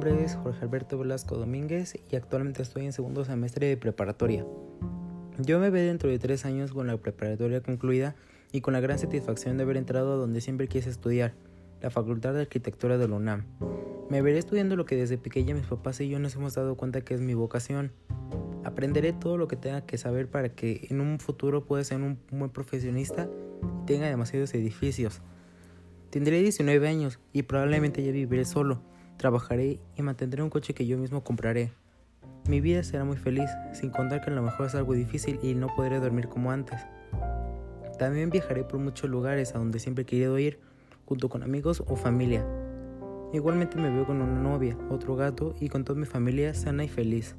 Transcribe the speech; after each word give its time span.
nombre 0.00 0.24
es 0.24 0.34
Jorge 0.34 0.64
Alberto 0.64 0.96
Velasco 0.96 1.36
Domínguez 1.36 1.94
y 2.10 2.16
actualmente 2.16 2.62
estoy 2.62 2.86
en 2.86 2.94
segundo 2.94 3.22
semestre 3.26 3.66
de 3.66 3.76
preparatoria. 3.76 4.46
Yo 5.36 5.60
me 5.60 5.68
veo 5.68 5.86
dentro 5.86 6.08
de 6.08 6.18
tres 6.18 6.46
años 6.46 6.72
con 6.72 6.86
la 6.86 6.96
preparatoria 6.96 7.60
concluida 7.60 8.14
y 8.50 8.62
con 8.62 8.72
la 8.72 8.80
gran 8.80 8.98
satisfacción 8.98 9.58
de 9.58 9.64
haber 9.64 9.76
entrado 9.76 10.14
a 10.14 10.16
donde 10.16 10.40
siempre 10.40 10.68
quise 10.68 10.88
estudiar, 10.88 11.34
la 11.82 11.90
Facultad 11.90 12.32
de 12.32 12.40
Arquitectura 12.40 12.96
de 12.96 13.08
la 13.08 13.16
UNAM. 13.16 13.44
Me 14.08 14.22
veré 14.22 14.38
estudiando 14.38 14.74
lo 14.74 14.86
que 14.86 14.96
desde 14.96 15.18
pequeña 15.18 15.54
mis 15.54 15.66
papás 15.66 16.00
y 16.00 16.08
yo 16.08 16.18
nos 16.18 16.34
hemos 16.34 16.54
dado 16.54 16.76
cuenta 16.76 17.02
que 17.02 17.12
es 17.12 17.20
mi 17.20 17.34
vocación. 17.34 17.92
Aprenderé 18.64 19.12
todo 19.12 19.36
lo 19.36 19.48
que 19.48 19.56
tenga 19.56 19.82
que 19.82 19.98
saber 19.98 20.30
para 20.30 20.48
que 20.48 20.86
en 20.88 21.02
un 21.02 21.20
futuro 21.20 21.66
pueda 21.66 21.84
ser 21.84 22.00
un 22.00 22.18
buen 22.30 22.50
profesionista 22.50 23.28
y 23.82 23.84
tenga 23.84 24.08
demasiados 24.08 24.54
edificios. 24.54 25.20
Tendré 26.08 26.40
19 26.40 26.88
años 26.88 27.18
y 27.34 27.42
probablemente 27.42 28.02
ya 28.02 28.12
viviré 28.12 28.46
solo. 28.46 28.80
Trabajaré 29.20 29.80
y 29.98 30.02
mantendré 30.02 30.42
un 30.42 30.48
coche 30.48 30.72
que 30.72 30.86
yo 30.86 30.96
mismo 30.96 31.22
compraré. 31.22 31.72
Mi 32.48 32.62
vida 32.62 32.82
será 32.82 33.04
muy 33.04 33.18
feliz, 33.18 33.50
sin 33.74 33.90
contar 33.90 34.22
que 34.22 34.30
a 34.30 34.32
lo 34.32 34.40
mejor 34.40 34.64
es 34.64 34.74
algo 34.74 34.94
difícil 34.94 35.38
y 35.42 35.54
no 35.54 35.66
podré 35.76 36.00
dormir 36.00 36.26
como 36.26 36.50
antes. 36.50 36.80
También 37.98 38.30
viajaré 38.30 38.64
por 38.64 38.80
muchos 38.80 39.10
lugares 39.10 39.54
a 39.54 39.58
donde 39.58 39.78
siempre 39.78 40.04
he 40.04 40.06
querido 40.06 40.38
ir, 40.38 40.58
junto 41.04 41.28
con 41.28 41.42
amigos 41.42 41.84
o 41.86 41.96
familia. 41.96 42.46
Igualmente 43.34 43.76
me 43.76 43.90
veo 43.90 44.06
con 44.06 44.22
una 44.22 44.40
novia, 44.40 44.74
otro 44.88 45.16
gato 45.16 45.54
y 45.60 45.68
con 45.68 45.84
toda 45.84 46.00
mi 46.00 46.06
familia 46.06 46.54
sana 46.54 46.82
y 46.84 46.88
feliz. 46.88 47.36